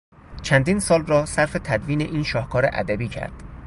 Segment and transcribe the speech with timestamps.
[0.43, 3.43] چندین سال را صرف تدوین این شاهکار ادبی کرد.